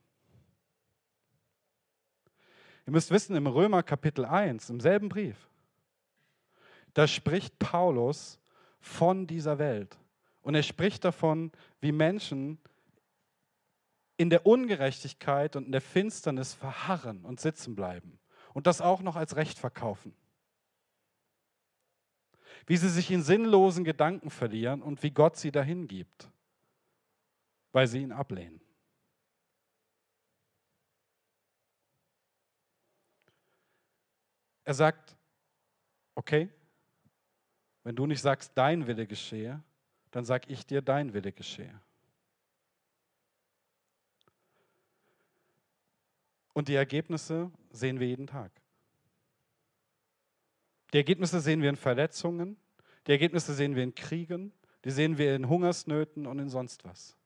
[2.86, 5.50] Ihr müsst wissen, im Römer Kapitel 1, im selben Brief,
[6.94, 8.40] da spricht Paulus
[8.80, 9.98] von dieser Welt.
[10.42, 12.60] Und er spricht davon, wie Menschen
[14.18, 18.20] in der Ungerechtigkeit und in der Finsternis verharren und sitzen bleiben
[18.54, 20.14] und das auch noch als Recht verkaufen.
[22.68, 26.30] Wie sie sich in sinnlosen Gedanken verlieren und wie Gott sie dahin gibt,
[27.74, 28.62] weil sie ihn ablehnen.
[34.64, 35.18] Er sagt,
[36.16, 36.50] okay,
[37.84, 39.62] wenn du nicht sagst, dein Wille geschehe,
[40.12, 41.82] dann sag ich dir, dein Wille geschehe.
[46.54, 48.52] Und die Ergebnisse sehen wir jeden Tag.
[50.94, 52.56] Die Ergebnisse sehen wir in Verletzungen,
[53.08, 54.54] die Ergebnisse sehen wir in Kriegen,
[54.86, 57.18] die sehen wir in Hungersnöten und in sonst was.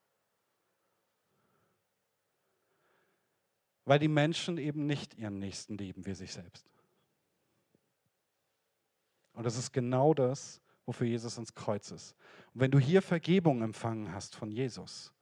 [3.88, 6.66] Weil die Menschen eben nicht ihren Nächsten lieben wie sich selbst.
[9.32, 12.14] Und das ist genau das, wofür Jesus ins Kreuz ist.
[12.54, 15.14] Und wenn du hier Vergebung empfangen hast von Jesus,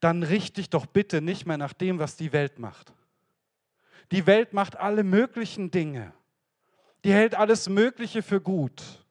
[0.00, 2.92] dann richte dich doch bitte nicht mehr nach dem, was die Welt macht.
[4.10, 6.12] Die Welt macht alle möglichen Dinge.
[7.04, 9.06] Die hält alles Mögliche für gut.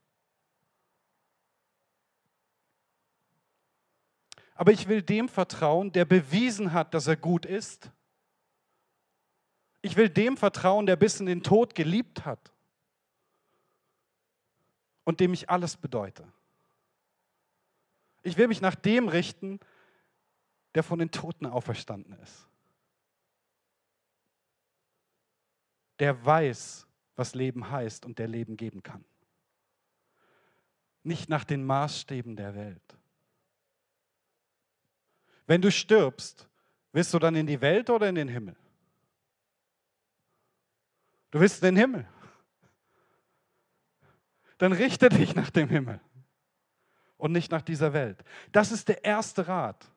[4.54, 7.90] Aber ich will dem vertrauen, der bewiesen hat, dass er gut ist.
[9.82, 12.52] Ich will dem vertrauen, der bis in den Tod geliebt hat
[15.04, 16.32] und dem ich alles bedeute.
[18.24, 19.60] Ich will mich nach dem richten,
[20.76, 22.48] der von den Toten auferstanden ist.
[26.00, 29.04] Der weiß, was Leben heißt und der Leben geben kann.
[31.04, 32.98] Nicht nach den Maßstäben der Welt.
[35.48, 36.48] Wenn du stirbst,
[36.92, 38.56] willst du dann in die Welt oder in den Himmel?
[41.32, 42.06] Du willst den Himmel
[44.62, 46.00] dann richte dich nach dem Himmel
[47.18, 48.24] und nicht nach dieser Welt.
[48.52, 49.88] Das ist der erste Rat.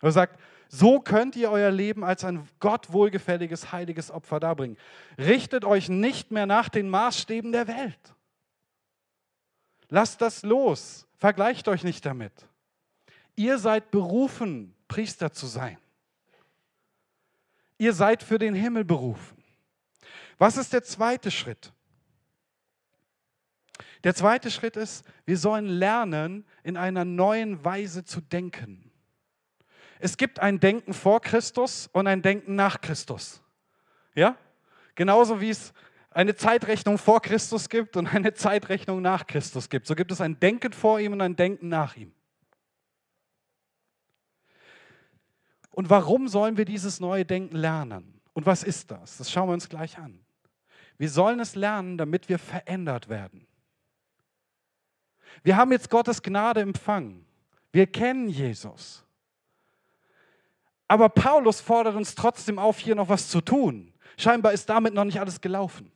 [0.00, 4.76] Er sagt, so könnt ihr euer Leben als ein Gott wohlgefälliges, heiliges Opfer darbringen.
[5.16, 8.14] Richtet euch nicht mehr nach den Maßstäben der Welt.
[9.88, 11.06] Lasst das los.
[11.18, 12.32] Vergleicht euch nicht damit.
[13.36, 15.78] Ihr seid berufen, Priester zu sein.
[17.82, 19.42] Ihr seid für den Himmel berufen.
[20.38, 21.72] Was ist der zweite Schritt?
[24.04, 28.92] Der zweite Schritt ist, wir sollen lernen, in einer neuen Weise zu denken.
[29.98, 33.42] Es gibt ein Denken vor Christus und ein Denken nach Christus.
[34.14, 34.36] Ja?
[34.94, 35.72] Genauso wie es
[36.10, 39.88] eine Zeitrechnung vor Christus gibt und eine Zeitrechnung nach Christus gibt.
[39.88, 42.14] So gibt es ein Denken vor ihm und ein Denken nach ihm.
[45.72, 48.20] Und warum sollen wir dieses neue Denken lernen?
[48.34, 49.16] Und was ist das?
[49.16, 50.20] Das schauen wir uns gleich an.
[50.98, 53.46] Wir sollen es lernen, damit wir verändert werden.
[55.42, 57.26] Wir haben jetzt Gottes Gnade empfangen.
[57.72, 59.04] Wir kennen Jesus.
[60.86, 63.92] Aber Paulus fordert uns trotzdem auf, hier noch was zu tun.
[64.18, 65.90] Scheinbar ist damit noch nicht alles gelaufen.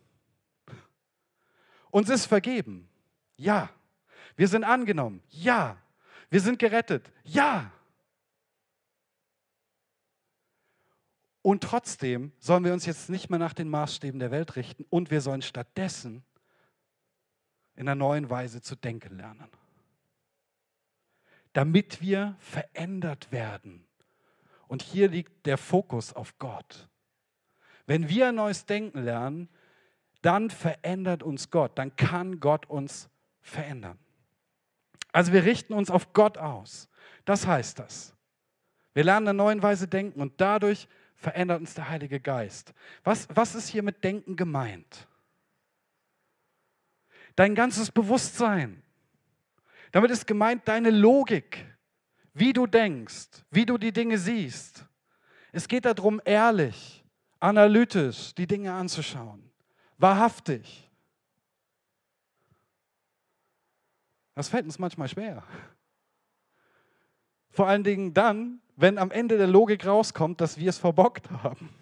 [1.91, 2.89] Uns ist vergeben.
[3.37, 3.69] Ja.
[4.37, 5.23] Wir sind angenommen.
[5.29, 5.77] Ja.
[6.31, 7.13] Wir sind gerettet.
[7.25, 7.71] Ja.
[11.47, 15.13] Und trotzdem sollen wir uns jetzt nicht mehr nach den Maßstäben der Welt richten und
[15.13, 16.25] wir sollen stattdessen
[17.77, 19.49] in einer neuen Weise zu denken lernen.
[21.53, 23.87] Damit wir verändert werden.
[24.67, 26.89] Und hier liegt der Fokus auf Gott.
[27.87, 29.49] Wenn wir ein neues Denken lernen,
[30.23, 33.09] dann verändert uns Gott, dann kann Gott uns
[33.41, 34.01] verändern.
[35.13, 36.89] Also wir richten uns auf Gott aus.
[37.25, 38.17] Das heißt das.
[38.95, 42.73] Wir lernen in einer neuen Weise denken und dadurch verändert uns der Heilige Geist.
[43.05, 45.09] Was, was ist hier mit Denken gemeint?
[47.37, 48.83] dein ganzes Bewusstsein.
[49.93, 51.65] Damit ist gemeint deine Logik,
[52.33, 54.85] wie du denkst, wie du die Dinge siehst.
[55.53, 57.05] Es geht darum, ehrlich,
[57.39, 59.51] analytisch die Dinge anzuschauen,
[59.99, 60.91] wahrhaftig.
[64.35, 65.43] Das fällt uns manchmal schwer.
[67.51, 71.71] Vor allen Dingen dann, wenn am Ende der Logik rauskommt, dass wir es verbockt haben.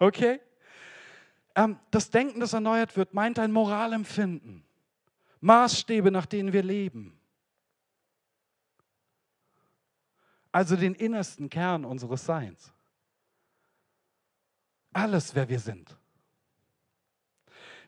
[0.00, 0.40] Okay?
[1.54, 4.64] Ähm, das Denken, das erneuert wird, meint ein Moralempfinden,
[5.40, 7.16] Maßstäbe, nach denen wir leben.
[10.50, 12.72] Also den innersten Kern unseres Seins.
[14.92, 15.96] Alles, wer wir sind.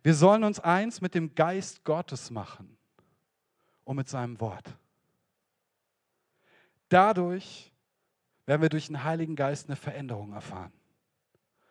[0.04, 2.78] Wir sollen uns eins mit dem Geist Gottes machen
[3.82, 4.76] und mit seinem Wort.
[6.88, 7.72] Dadurch
[8.46, 10.72] werden wir durch den Heiligen Geist eine Veränderung erfahren.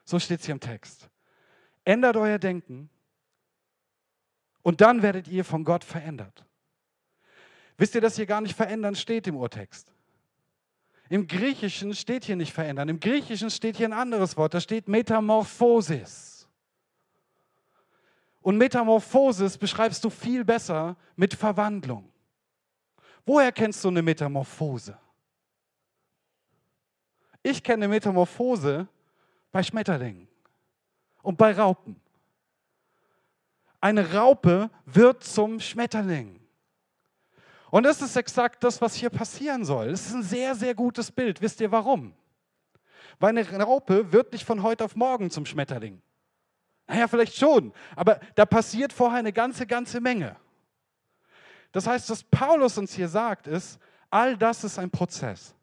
[0.04, 1.10] So steht es hier im Text.
[1.84, 2.90] Ändert euer Denken
[4.62, 6.46] und dann werdet ihr von Gott verändert.
[7.78, 9.94] Wisst ihr, dass hier gar nicht verändern steht im Urtext?
[11.10, 12.90] Im Griechischen steht hier nicht verändern.
[12.90, 14.54] Im Griechischen steht hier ein anderes Wort.
[14.54, 16.48] Da steht Metamorphosis.
[18.42, 22.12] Und Metamorphosis beschreibst du viel besser mit Verwandlung.
[23.26, 24.98] Woher kennst du eine Metamorphose?
[27.46, 28.88] Ich kenne Metamorphose
[29.52, 30.28] bei Schmetterlingen
[31.22, 32.02] und bei Raupen.
[33.80, 36.40] Eine Raupe wird zum Schmetterling.
[37.70, 39.92] Und das ist exakt das, was hier passieren soll.
[39.92, 41.40] Das ist ein sehr, sehr gutes Bild.
[41.40, 42.16] Wisst ihr warum?
[43.20, 46.02] Weil eine Raupe wird nicht von heute auf morgen zum Schmetterling.
[46.88, 50.36] Naja, vielleicht schon, aber da passiert vorher eine ganze, ganze Menge.
[51.72, 53.78] Das heißt, was Paulus uns hier sagt, ist,
[54.10, 55.55] all das ist ein Prozess.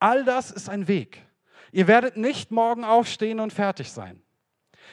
[0.00, 1.24] All das ist ein Weg.
[1.70, 4.20] Ihr werdet nicht morgen aufstehen und fertig sein.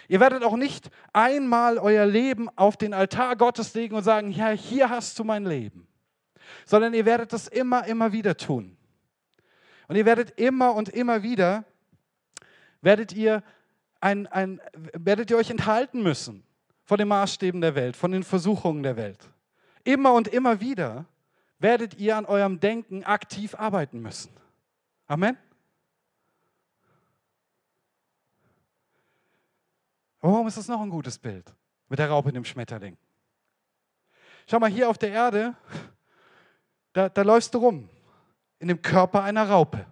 [0.08, 4.50] Ihr werdet auch nicht einmal euer Leben auf den Altar Gottes legen und sagen, ja,
[4.50, 5.88] hier hast du mein Leben.
[6.66, 8.78] Sondern ihr werdet das immer, immer wieder tun.
[9.88, 11.64] Und ihr werdet immer und immer wieder,
[12.82, 13.44] werdet ihr,
[14.00, 14.62] ein, ein,
[14.94, 16.44] werdet ihr euch enthalten müssen
[16.84, 19.30] von den Maßstäben der Welt, von den Versuchungen der Welt.
[19.84, 21.06] Immer und immer wieder
[21.60, 24.32] werdet ihr an eurem Denken aktiv arbeiten müssen.
[25.08, 25.38] Amen.
[30.20, 31.54] Warum ist das noch ein gutes Bild
[31.88, 32.98] mit der Raupe und dem Schmetterling?
[34.50, 35.56] Schau mal, hier auf der Erde,
[36.92, 37.90] da, da läufst du rum,
[38.60, 39.86] in dem Körper einer Raupe.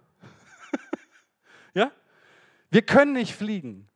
[1.74, 1.92] ja?
[2.70, 3.88] Wir können nicht fliegen.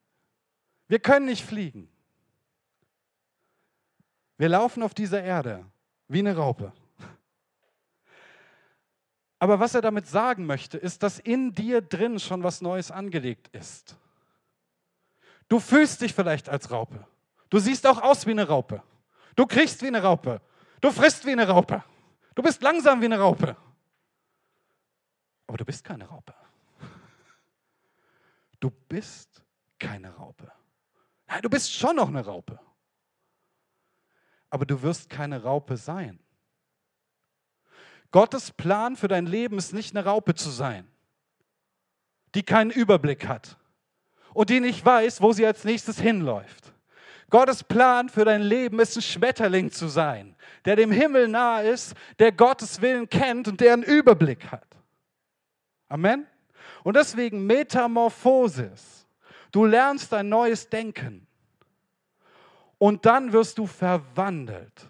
[0.88, 1.90] Wir können nicht fliegen.
[4.38, 5.66] Wir laufen auf dieser Erde
[6.08, 6.72] wie eine Raupe.
[9.40, 13.48] Aber was er damit sagen möchte, ist, dass in dir drin schon was Neues angelegt
[13.54, 13.98] ist.
[15.48, 17.08] Du fühlst dich vielleicht als Raupe.
[17.50, 18.84] Du siehst auch aus wie eine Raupe.
[19.36, 20.42] Du kriegst wie eine Raupe.
[20.82, 21.84] Du frisst wie eine Raupe.
[22.36, 23.56] Du bist langsam wie eine Raupe.
[25.48, 26.34] Aber du bist keine Raupe.
[28.60, 29.42] Du bist
[29.80, 30.52] keine Raupe.
[31.28, 32.60] Nein, du bist schon noch eine Raupe.
[34.50, 36.20] Aber du wirst keine Raupe sein.
[38.12, 40.88] Gottes Plan für dein Leben ist nicht eine Raupe zu sein,
[42.34, 43.58] die keinen Überblick hat
[44.34, 46.74] und die nicht weiß, wo sie als nächstes hinläuft.
[47.30, 51.94] Gottes Plan für dein Leben ist ein Schmetterling zu sein, der dem Himmel nahe ist,
[52.18, 54.66] der Gottes Willen kennt und der einen Überblick hat.
[55.88, 56.26] Amen.
[56.84, 59.06] Und deswegen Metamorphosis.
[59.52, 61.28] Du lernst ein neues Denken
[62.78, 64.90] und dann wirst du verwandelt.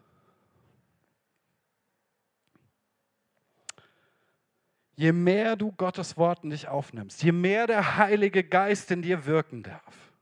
[4.99, 9.25] Je mehr du Gottes Wort in dich aufnimmst, je mehr der Heilige Geist in dir
[9.25, 10.13] wirken darf,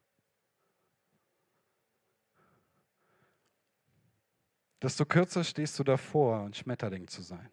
[4.80, 7.50] desto kürzer stehst du davor, ein Schmetterling zu sein.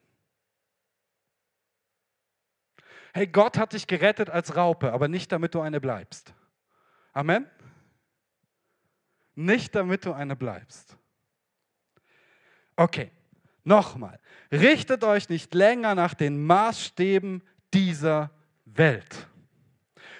[3.15, 6.35] Hey, Gott hat dich gerettet als Raupe, aber nicht damit du eine bleibst.
[7.15, 7.51] Amen?
[9.35, 10.99] Nicht damit du eine bleibst.
[12.77, 13.11] Okay,
[13.65, 14.21] Nochmal,
[14.53, 17.43] richtet euch nicht länger nach den Maßstäben
[17.73, 18.31] dieser
[18.67, 19.29] Welt,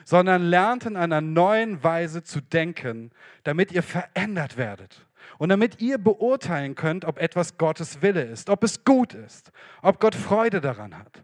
[0.05, 3.11] sondern lernt in einer neuen Weise zu denken,
[3.43, 5.07] damit ihr verändert werdet
[5.39, 10.01] und damit ihr beurteilen könnt, ob etwas Gottes Wille ist, ob es gut ist, ob
[10.01, 11.23] Gott Freude daran hat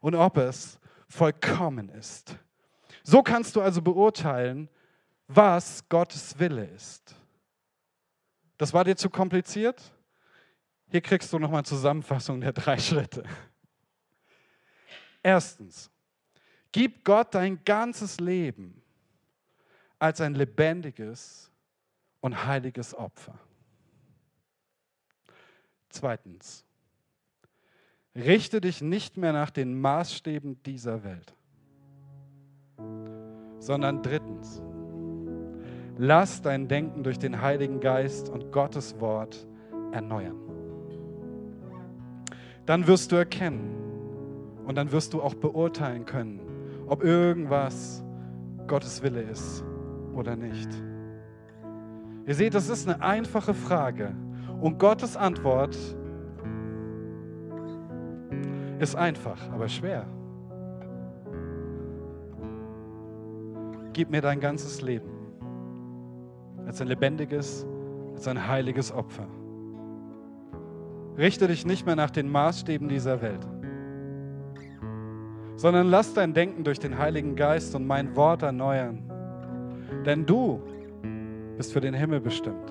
[0.00, 2.36] und ob es vollkommen ist.
[3.02, 4.68] So kannst du also beurteilen,
[5.28, 7.16] was Gottes Wille ist.
[8.56, 9.92] Das war dir zu kompliziert?
[10.90, 13.24] Hier kriegst du nochmal Zusammenfassung der drei Schritte.
[15.22, 15.90] Erstens,
[16.70, 18.80] gib Gott dein ganzes Leben
[19.98, 21.50] als ein lebendiges
[22.20, 23.38] und heiliges Opfer.
[25.88, 26.64] Zweitens,
[28.14, 31.34] richte dich nicht mehr nach den Maßstäben dieser Welt,
[33.58, 34.62] sondern drittens,
[35.98, 39.46] lass dein Denken durch den Heiligen Geist und Gottes Wort
[39.92, 40.45] erneuern.
[42.66, 43.74] Dann wirst du erkennen
[44.66, 46.40] und dann wirst du auch beurteilen können,
[46.88, 48.04] ob irgendwas
[48.66, 49.64] Gottes Wille ist
[50.14, 50.68] oder nicht.
[52.26, 54.14] Ihr seht, das ist eine einfache Frage.
[54.60, 55.76] Und Gottes Antwort
[58.80, 60.06] ist einfach, aber schwer.
[63.92, 65.08] Gib mir dein ganzes Leben
[66.66, 67.64] als ein lebendiges,
[68.14, 69.28] als ein heiliges Opfer.
[71.18, 73.46] Richte dich nicht mehr nach den Maßstäben dieser Welt,
[75.56, 79.02] sondern lass dein Denken durch den Heiligen Geist und mein Wort erneuern.
[80.04, 80.60] Denn du
[81.56, 82.70] bist für den Himmel bestimmt.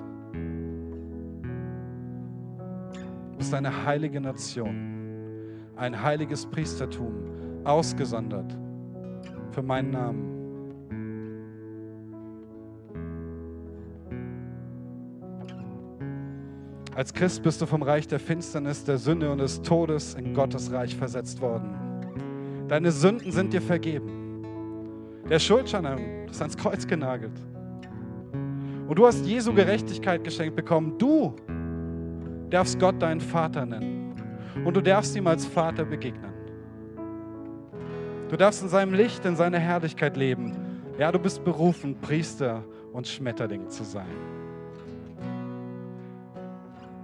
[3.32, 7.12] Du bist eine heilige Nation, ein heiliges Priestertum,
[7.64, 8.56] ausgesondert
[9.50, 10.35] für meinen Namen.
[16.96, 20.72] Als Christ bist du vom Reich der Finsternis, der Sünde und des Todes in Gottes
[20.72, 21.68] Reich versetzt worden.
[22.68, 24.42] Deine Sünden sind dir vergeben.
[25.28, 25.84] Der Schuldschein
[26.30, 27.38] ist ans Kreuz genagelt.
[28.88, 30.96] Und du hast Jesu Gerechtigkeit geschenkt bekommen.
[30.96, 31.36] Du
[32.48, 34.14] darfst Gott deinen Vater nennen.
[34.64, 36.32] Und du darfst ihm als Vater begegnen.
[38.30, 40.56] Du darfst in seinem Licht, in seiner Herrlichkeit leben.
[40.98, 44.45] Ja, du bist berufen, Priester und Schmetterling zu sein.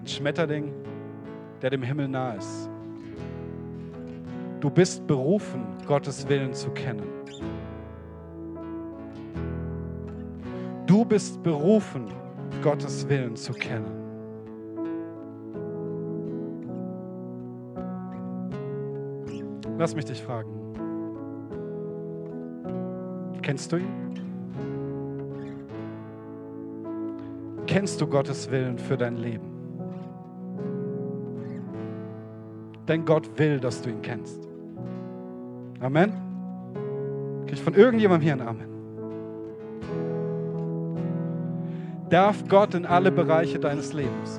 [0.02, 0.72] Ein Schmetterling,
[1.62, 2.68] der dem Himmel nahe ist.
[4.58, 7.06] Du bist berufen, Gottes Willen zu kennen.
[10.86, 12.08] Du bist berufen,
[12.62, 14.02] Gottes Willen zu kennen.
[19.78, 20.50] Lass mich dich fragen.
[23.40, 24.20] Kennst du ihn?
[27.68, 29.51] Kennst du Gottes Willen für dein Leben?
[32.88, 34.48] Denn Gott will, dass du ihn kennst.
[35.80, 36.12] Amen.
[37.46, 38.72] Krieg ich von irgendjemandem hier ein Amen?
[42.12, 44.38] darf Gott in alle Bereiche deines Lebens.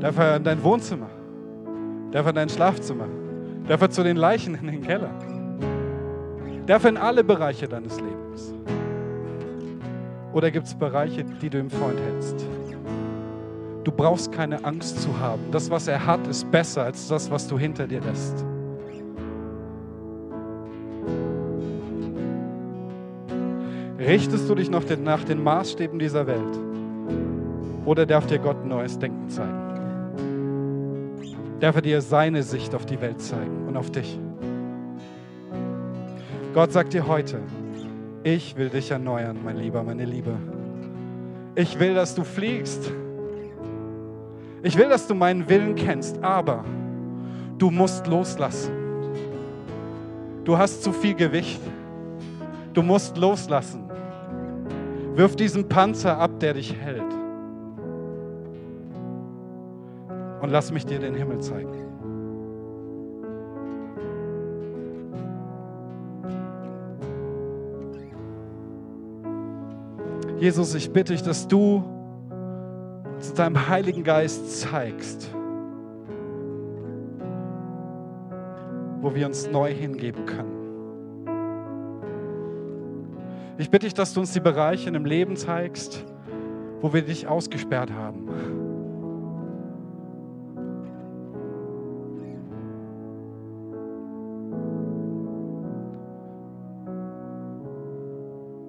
[0.00, 1.08] Darf er in dein Wohnzimmer?
[2.10, 3.06] Darf er in dein Schlafzimmer?
[3.68, 5.10] Darf er zu den Leichen in den Keller?
[6.66, 8.52] Darf er in alle Bereiche deines Lebens?
[10.32, 12.44] Oder gibt es Bereiche, die du im Freund hältst?
[13.84, 15.42] Du brauchst keine Angst zu haben.
[15.50, 18.44] Das, was er hat, ist besser als das, was du hinter dir lässt.
[23.98, 26.58] Richtest du dich noch nach den Maßstäben dieser Welt?
[27.84, 29.62] Oder darf dir Gott neues Denken zeigen?
[31.60, 34.18] Darf er dir seine Sicht auf die Welt zeigen und auf dich?
[36.54, 37.38] Gott sagt dir heute,
[38.24, 40.34] ich will dich erneuern, mein Lieber, meine Liebe.
[41.54, 42.90] Ich will, dass du fliegst.
[44.64, 46.64] Ich will, dass du meinen Willen kennst, aber
[47.58, 48.72] du musst loslassen.
[50.44, 51.60] Du hast zu viel Gewicht.
[52.72, 53.90] Du musst loslassen.
[55.14, 57.02] Wirf diesen Panzer ab, der dich hält.
[60.40, 61.72] Und lass mich dir den Himmel zeigen.
[70.38, 71.84] Jesus, ich bitte dich, dass du
[73.22, 75.30] zu deinem Heiligen Geist zeigst,
[79.00, 80.58] wo wir uns neu hingeben können.
[83.58, 86.04] Ich bitte dich, dass du uns die Bereiche in dem Leben zeigst,
[86.80, 88.28] wo wir dich ausgesperrt haben.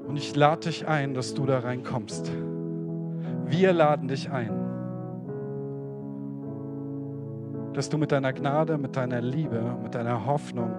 [0.08, 2.32] Und ich lade dich ein, dass du da reinkommst.
[3.56, 4.50] Wir laden dich ein,
[7.74, 10.76] dass du mit deiner Gnade, mit deiner Liebe, mit deiner Hoffnung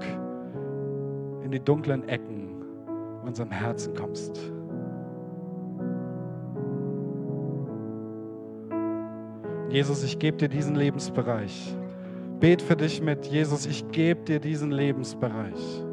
[1.44, 2.64] in die dunklen Ecken
[3.24, 4.40] unserem Herzen kommst.
[9.68, 11.76] Jesus, ich gebe dir diesen Lebensbereich.
[12.40, 13.24] Bet für dich mit.
[13.26, 15.84] Jesus, ich gebe dir diesen Lebensbereich.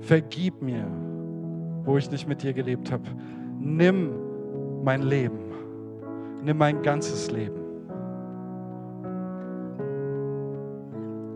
[0.00, 1.03] Vergib mir,
[1.84, 3.04] wo ich nicht mit dir gelebt habe.
[3.58, 4.10] Nimm
[4.84, 5.38] mein Leben.
[6.42, 7.60] Nimm mein ganzes Leben.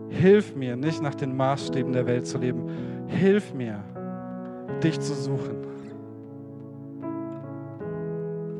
[0.09, 2.67] Hilf mir, nicht nach den Maßstäben der Welt zu leben.
[3.07, 3.83] Hilf mir,
[4.83, 5.57] dich zu suchen.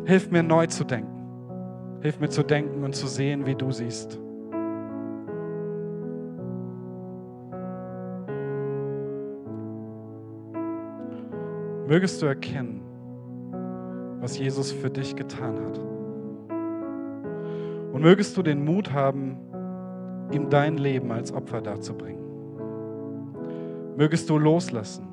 [0.05, 1.19] Hilf mir neu zu denken.
[2.01, 4.19] Hilf mir zu denken und zu sehen, wie du siehst.
[11.89, 12.81] Mögest du erkennen,
[14.21, 15.79] was Jesus für dich getan hat.
[17.91, 19.37] Und mögest du den Mut haben,
[20.31, 22.23] ihm dein Leben als Opfer darzubringen.
[23.97, 25.07] Mögest du loslassen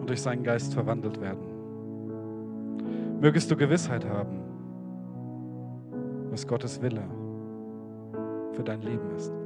[0.00, 1.44] und durch seinen Geist verwandelt werden.
[3.20, 4.40] Mögest du Gewissheit haben,
[6.32, 7.04] was Gottes Wille
[8.54, 9.39] für dein Leben ist.